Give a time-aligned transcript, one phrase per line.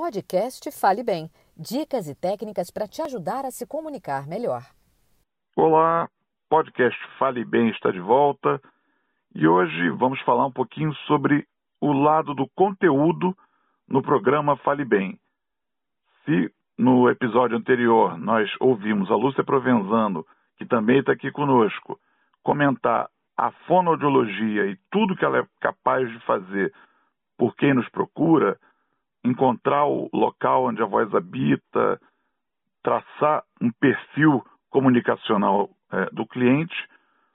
[0.00, 1.28] podcast Fale Bem.
[1.56, 4.62] Dicas e técnicas para te ajudar a se comunicar melhor.
[5.56, 6.08] Olá,
[6.48, 8.62] podcast Fale Bem está de volta
[9.34, 11.44] e hoje vamos falar um pouquinho sobre
[11.80, 13.36] o lado do conteúdo
[13.88, 15.18] no programa Fale Bem.
[16.24, 20.24] Se no episódio anterior nós ouvimos a Lúcia Provenzano,
[20.58, 21.98] que também está aqui conosco,
[22.44, 26.72] comentar a fonoaudiologia e tudo que ela é capaz de fazer
[27.36, 28.56] por quem nos procura,
[29.28, 32.00] encontrar o local onde a voz habita,
[32.82, 36.74] traçar um perfil comunicacional é, do cliente.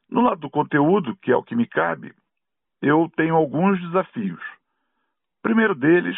[0.09, 2.13] No lado do conteúdo, que é o que me cabe,
[2.81, 4.41] eu tenho alguns desafios.
[5.39, 6.17] O primeiro deles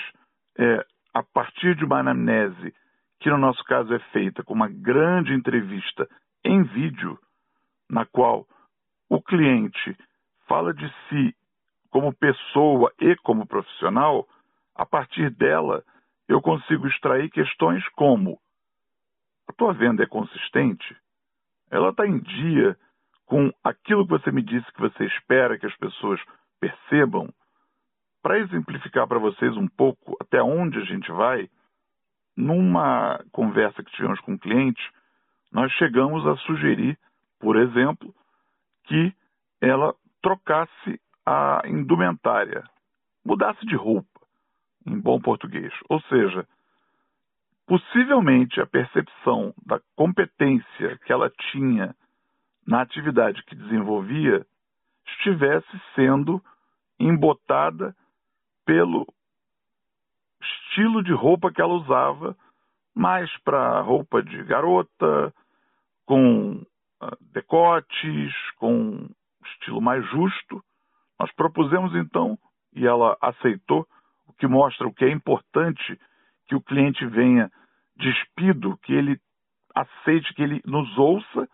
[0.58, 2.74] é, a partir de uma anamnese,
[3.20, 6.08] que no nosso caso é feita com uma grande entrevista
[6.44, 7.18] em vídeo,
[7.90, 8.46] na qual
[9.10, 9.98] o cliente
[10.48, 11.36] fala de si
[11.90, 14.28] como pessoa e como profissional,
[14.76, 15.84] a partir dela
[16.28, 18.40] eu consigo extrair questões como:
[19.48, 20.96] a tua venda é consistente?
[21.72, 22.78] Ela está em dia
[23.26, 26.22] com aquilo que você me disse que você espera que as pessoas
[26.60, 27.34] percebam?
[28.22, 31.50] Para exemplificar para vocês um pouco até onde a gente vai,
[32.36, 34.82] numa conversa que tivemos com o cliente,
[35.52, 36.98] nós chegamos a sugerir,
[37.40, 38.14] por exemplo,
[38.86, 39.14] que
[39.62, 42.64] ela trocasse a indumentária,
[43.24, 44.15] mudasse de roupa,
[44.86, 45.74] em bom português.
[45.90, 46.48] Ou seja,
[47.68, 51.96] possivelmente a percepção da competência que ela tinha
[52.66, 54.46] na atividade que desenvolvia
[55.08, 56.42] estivesse sendo
[57.00, 57.96] embotada
[58.66, 59.06] pelo
[60.42, 62.36] estilo de roupa que ela usava,
[62.94, 65.34] mais para roupa de garota,
[66.06, 66.54] com
[67.02, 69.08] uh, decotes, com
[69.46, 70.64] estilo mais justo.
[71.20, 72.38] Nós propusemos então,
[72.74, 73.88] e ela aceitou,
[74.38, 76.00] que mostra o que é importante
[76.48, 77.50] que o cliente venha
[77.96, 79.20] despido, que ele
[79.74, 81.48] aceite, que ele nos ouça,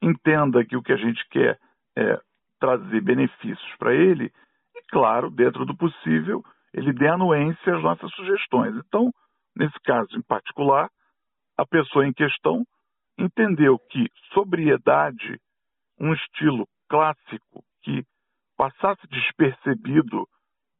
[0.00, 1.58] entenda que o que a gente quer
[1.96, 2.20] é
[2.58, 4.32] trazer benefícios para ele
[4.74, 8.74] e, claro, dentro do possível, ele dê anuência às nossas sugestões.
[8.76, 9.10] Então,
[9.54, 10.88] nesse caso em particular,
[11.56, 12.64] a pessoa em questão
[13.18, 15.40] entendeu que sobriedade,
[15.98, 18.04] um estilo clássico que
[18.56, 20.28] passasse despercebido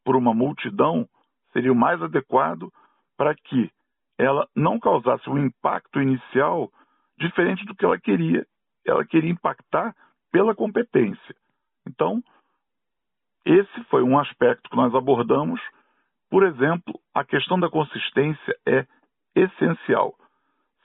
[0.05, 1.09] por uma multidão,
[1.57, 2.71] seria o mais adequado
[3.17, 3.71] para que
[4.19, 6.71] ela não causasse um impacto inicial
[7.19, 8.47] diferente do que ela queria.
[8.87, 9.97] Ela queria impactar
[10.31, 11.35] pela competência.
[11.89, 12.23] Então,
[13.43, 15.59] esse foi um aspecto que nós abordamos.
[16.29, 18.87] Por exemplo, a questão da consistência é
[19.35, 20.15] essencial.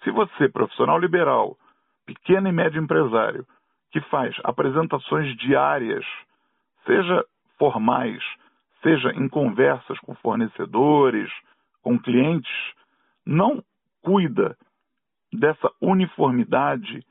[0.04, 1.58] Se você, profissional liberal,
[2.06, 3.46] pequeno e médio empresário,
[3.92, 6.06] que faz apresentações diárias,
[6.86, 7.26] seja
[7.60, 8.24] formais,
[8.82, 11.32] seja em conversas com fornecedores,
[11.82, 12.52] com clientes,
[13.26, 13.64] não
[14.02, 14.58] cuida
[15.32, 17.06] dessa uniformidade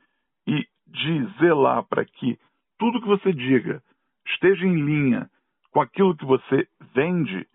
[0.45, 2.37] e de zelar para que
[2.77, 3.81] tudo que você diga
[4.25, 5.29] esteja em linha
[5.71, 7.47] com aquilo que você vende,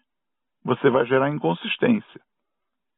[0.64, 2.20] você vai gerar inconsistência.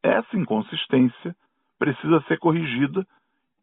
[0.02, 1.34] Essa inconsistência
[1.78, 3.06] precisa ser corrigida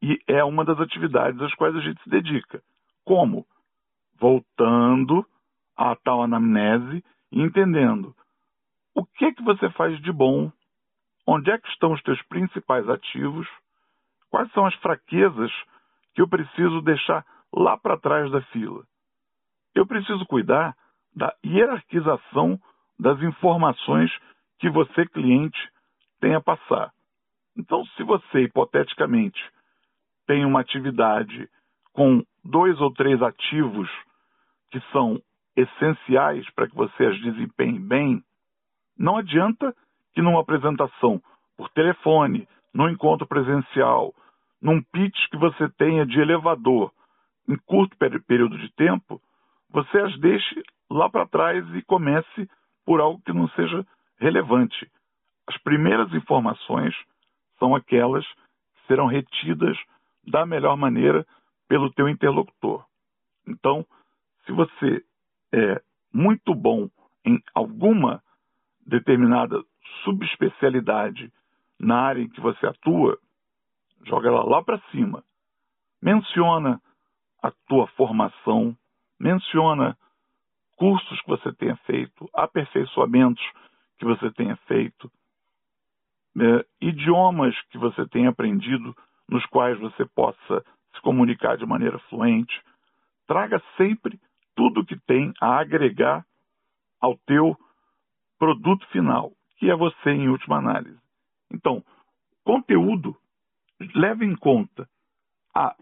[0.02, 2.62] e é uma das atividades às quais a gente se dedica.
[3.04, 3.46] Como?
[4.20, 5.26] Voltando
[5.76, 7.04] à tal anamnese
[7.44, 8.16] entendendo
[8.96, 10.51] o que que você faz de bom,
[11.28, 13.47] onde é que estão os teus principais ativos,
[14.29, 15.51] quais são as fraquezas
[16.13, 18.84] que eu preciso deixar lá para trás da fila.
[19.73, 20.75] Eu preciso cuidar
[21.13, 22.59] da hierarquização
[22.97, 24.12] das informações
[24.59, 25.59] que você, cliente,
[26.22, 26.91] tem a passar.
[27.57, 29.41] Então, se você, hipoteticamente,
[30.25, 31.50] tem uma atividade
[31.91, 33.90] com dois ou três ativos
[34.72, 35.22] que são
[35.56, 38.24] essenciais para que você as desempenhe bem,
[38.98, 39.74] não adianta
[40.14, 41.22] que numa apresentação
[41.58, 44.14] por telefone, num encontro presencial,
[44.62, 46.92] num pitch que você tenha de elevador
[47.48, 49.22] em curto período de tempo,
[49.70, 52.50] você as deixe lá para trás e comece
[52.86, 53.86] por algo que não seja
[54.20, 54.90] relevante.
[55.48, 56.96] As primeiras informações
[57.59, 59.78] são aquelas que serão retidas
[60.26, 61.26] da melhor maneira
[61.68, 62.84] pelo teu interlocutor.
[63.47, 63.85] Então,
[64.46, 65.03] se você
[65.53, 65.82] é
[66.14, 66.90] muito bom
[67.26, 68.22] em alguma
[68.86, 69.64] determinada
[70.03, 71.32] subespecialidade
[71.80, 73.18] na área em que você atua,
[74.06, 75.24] joga ela lá para cima.
[76.02, 76.82] Menciona
[77.42, 78.76] a tua formação,
[79.20, 79.97] menciona
[80.78, 83.44] cursos que você tenha feito, aperfeiçoamentos
[83.98, 85.12] que você tenha feito,
[86.38, 88.96] é, idiomas que você tenha aprendido
[89.28, 92.62] nos quais você possa se comunicar de maneira fluente.
[93.26, 94.20] Traga sempre
[94.55, 96.25] tudo que tem a agregar
[96.99, 97.57] ao teu
[98.40, 100.99] produto final, que é você em última análise.
[101.52, 101.84] Então,
[102.43, 103.16] conteúdo
[103.93, 104.87] leva em conta
[105.53, 105.75] a,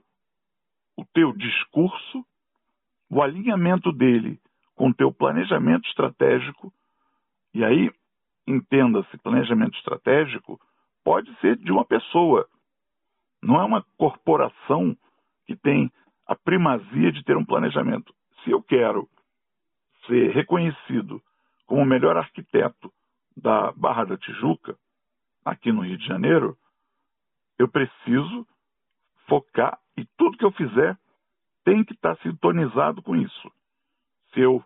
[0.97, 2.25] o teu discurso,
[3.09, 4.39] o alinhamento dele
[4.75, 6.73] com o teu planejamento estratégico,
[7.53, 7.91] e aí
[8.47, 10.59] entenda-se planejamento estratégico
[11.03, 12.47] pode ser de uma pessoa,
[13.41, 14.97] não é uma corporação
[15.45, 15.91] que tem
[16.25, 18.13] a primazia de ter um planejamento.
[18.44, 19.10] Se eu quero
[20.07, 21.22] ser reconhecido
[21.66, 22.92] como o melhor arquiteto
[23.36, 24.78] da Barra da Tijuca,
[25.44, 26.57] aqui no Rio de Janeiro,
[27.57, 28.48] eu preciso
[29.28, 30.98] focar e tudo que eu fizer
[31.63, 33.51] tem que estar sintonizado com isso.
[34.34, 34.63] Se eu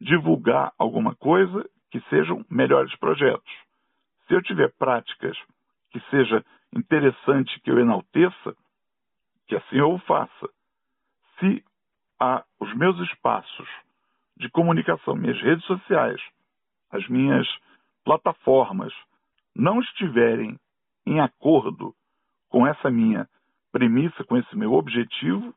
[0.00, 3.52] divulgar alguma coisa, que sejam melhores projetos.
[4.26, 5.36] Se eu tiver práticas
[5.90, 6.44] que seja
[6.74, 8.56] interessante que eu enalteça,
[9.46, 10.48] que assim eu faça.
[11.38, 11.64] Se
[12.20, 13.68] a, os meus espaços
[14.36, 16.20] de comunicação, minhas redes sociais,
[16.90, 17.46] as minhas
[18.04, 18.92] plataformas
[19.54, 20.58] não estiverem
[21.06, 21.94] em acordo
[22.48, 23.28] com essa minha
[23.72, 25.54] premissa, com esse meu objetivo,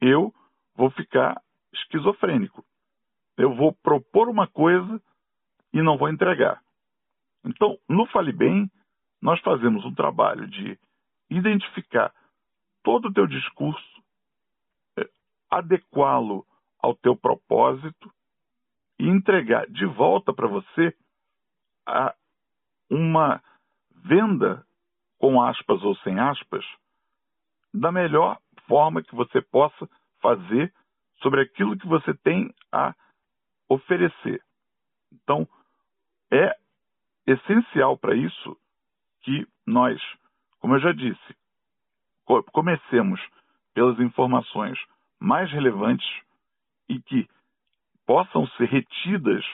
[0.00, 0.32] eu
[0.74, 1.40] vou ficar
[1.72, 2.64] esquizofrênico.
[3.36, 5.00] Eu vou propor uma coisa
[5.72, 6.60] e não vou entregar.
[7.44, 8.70] Então, no Fale Bem,
[9.20, 10.78] nós fazemos um trabalho de
[11.30, 12.12] identificar
[12.82, 13.91] todo o teu discurso,
[15.52, 16.46] adequá-lo
[16.80, 18.10] ao teu propósito
[18.98, 20.96] e entregar de volta para você
[21.86, 22.14] a
[22.90, 23.42] uma
[23.90, 24.66] venda
[25.18, 26.64] com aspas ou sem aspas
[27.72, 29.88] da melhor forma que você possa
[30.20, 30.72] fazer
[31.20, 32.94] sobre aquilo que você tem a
[33.68, 34.42] oferecer.
[35.12, 35.46] Então,
[36.30, 36.56] é
[37.26, 38.56] essencial para isso
[39.20, 40.00] que nós,
[40.60, 41.36] como eu já disse,
[42.52, 43.20] comecemos
[43.74, 44.78] pelas informações
[45.22, 46.06] mais relevantes
[46.88, 47.28] e que
[48.04, 49.44] possam ser retidas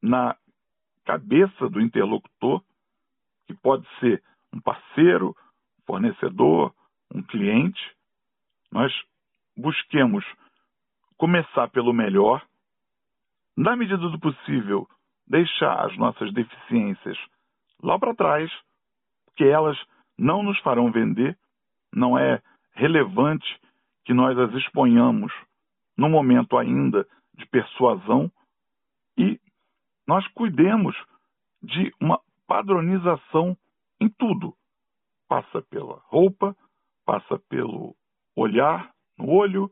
[0.00, 0.36] na
[1.04, 2.62] cabeça do interlocutor,
[3.46, 4.22] que pode ser
[4.52, 5.36] um parceiro,
[5.84, 6.72] fornecedor,
[7.12, 7.80] um cliente.
[8.70, 8.92] Nós
[9.56, 10.24] busquemos
[11.16, 12.46] começar pelo melhor,
[13.56, 14.88] na medida do possível,
[15.26, 17.18] deixar as nossas deficiências
[17.82, 18.52] lá para trás
[19.26, 19.78] porque elas
[20.16, 21.36] não nos farão vender,
[21.92, 22.40] não é
[22.72, 23.46] relevante
[24.06, 25.32] que nós as exponhamos
[25.96, 28.30] no momento ainda de persuasão
[29.18, 29.38] e
[30.06, 30.96] nós cuidemos
[31.60, 33.56] de uma padronização
[34.00, 34.54] em tudo.
[35.28, 36.56] Passa pela roupa,
[37.04, 37.96] passa pelo
[38.36, 39.68] olhar no olho,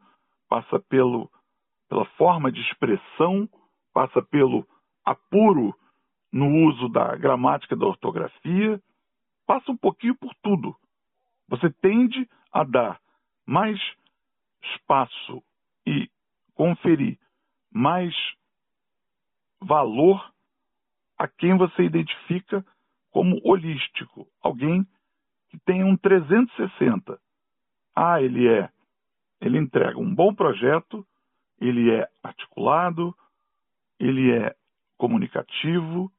[0.49, 1.31] passa pelo,
[1.89, 3.49] pela forma de expressão,
[3.93, 4.67] passa pelo
[5.05, 5.73] apuro
[6.33, 8.83] no uso da gramática da ortografia,
[9.47, 10.75] passa um pouquinho por tudo.
[11.49, 13.01] Você tende a dar
[13.47, 13.79] mais
[14.75, 15.43] espaço
[15.87, 16.11] e
[16.55, 17.19] conferir
[17.71, 18.15] mais
[19.61, 20.33] valor
[21.19, 22.65] a quem você identifica
[23.11, 24.87] como holístico, alguém
[25.49, 27.19] que tem um 360.
[27.95, 28.69] Ah, ele é,
[29.41, 31.07] ele entrega um bom projeto,
[31.61, 33.17] ele é articulado,
[33.99, 34.55] ele é
[34.97, 36.11] comunicativo,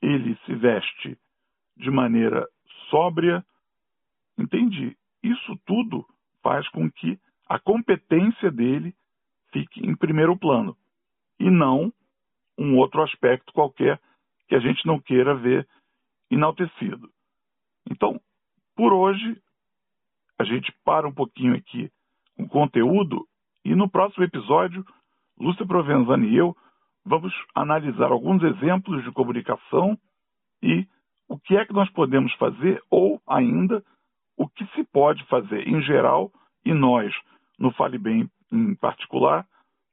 [0.00, 1.18] ele se veste
[1.76, 2.46] de maneira
[2.88, 3.44] sóbria.
[4.38, 4.96] Entendi.
[5.22, 6.06] Isso tudo
[6.42, 8.94] faz com que a competência dele
[9.52, 10.76] fique em primeiro plano
[11.38, 11.92] e não
[12.58, 14.00] um outro aspecto qualquer
[14.48, 15.66] que a gente não queira ver
[16.30, 17.10] enaltecido.
[17.90, 18.20] Então,
[18.74, 19.40] por hoje,
[20.38, 21.90] a gente para um pouquinho aqui
[22.36, 23.26] com o conteúdo
[23.64, 24.84] e no próximo episódio,
[25.38, 26.56] Lúcia Provenzano e eu
[27.04, 29.98] vamos analisar alguns exemplos de comunicação
[30.62, 30.86] e
[31.28, 33.84] o que é que nós podemos fazer ou ainda
[34.36, 36.32] o que se pode fazer em geral
[36.64, 37.14] e nós
[37.58, 39.46] no Fale Bem em particular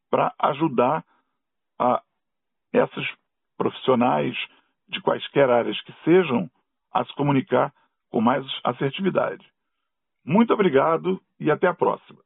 [0.09, 1.03] para ajudar
[1.79, 2.01] a
[2.73, 3.05] essas
[3.57, 4.35] profissionais
[4.87, 6.49] de quaisquer áreas que sejam
[6.91, 7.73] a se comunicar
[8.09, 9.45] com mais assertividade.
[10.23, 12.19] Muito obrigado e até a próxima.